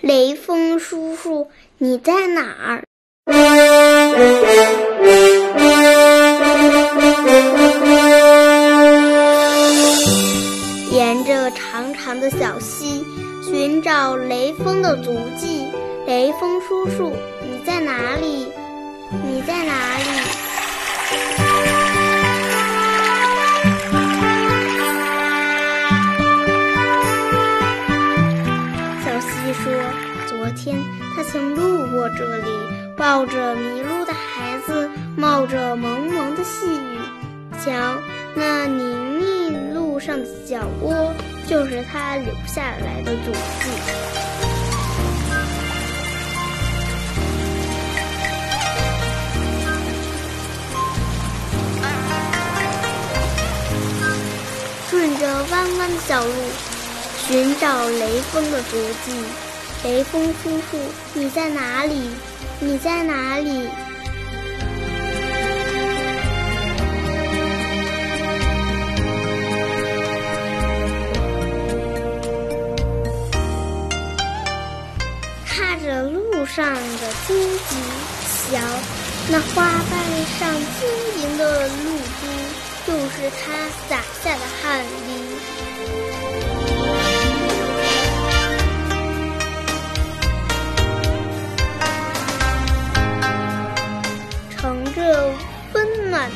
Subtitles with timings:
[0.00, 2.82] 雷锋叔叔，你在哪儿？”
[10.90, 13.04] 沿着长长的小溪，
[13.44, 15.66] 寻找雷锋的足迹。
[16.06, 17.12] 雷锋叔叔，
[17.42, 18.50] 你在哪里？
[19.26, 20.04] 你在哪里？
[30.52, 30.78] 天
[31.14, 32.50] 他曾路过这里，
[32.96, 36.98] 抱着迷路的孩子，冒着蒙蒙的细雨。
[37.64, 37.70] 瞧，
[38.34, 38.82] 那泥
[39.18, 41.14] 泞路上的脚窝，
[41.46, 43.38] 就是他留下来的足迹。”
[54.90, 56.32] 顺着弯弯的小路，
[57.26, 59.12] 寻找雷锋的足迹。
[59.82, 60.76] 雷锋叔叔，
[61.14, 62.10] 你在哪里？
[62.60, 63.66] 你在哪里？
[75.46, 77.76] 踏着路上的荆棘，
[78.52, 78.60] 瞧，
[79.30, 79.98] 那花瓣
[80.38, 82.26] 上晶莹的露珠，
[82.86, 83.56] 就是他
[83.88, 85.08] 洒下的汗滴。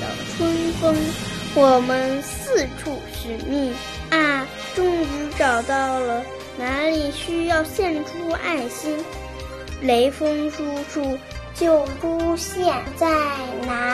[0.00, 0.06] 的
[0.36, 0.94] 春风，
[1.54, 3.72] 我们四处寻觅
[4.10, 5.06] 啊，终于
[5.38, 6.22] 找到了
[6.58, 8.96] 哪里需要献出爱心。
[9.82, 11.18] 雷锋叔叔
[11.54, 13.08] 就出现在
[13.66, 13.93] 哪？